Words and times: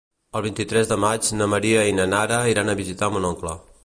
El 0.37 0.43
vint-i-tres 0.45 0.87
de 0.91 0.95
maig 1.03 1.29
na 1.41 1.47
Maria 1.55 1.83
i 1.89 1.93
na 1.99 2.07
Nara 2.15 2.39
iran 2.55 2.73
a 2.73 2.75
visitar 2.81 3.11
mon 3.17 3.29
oncle. 3.35 3.55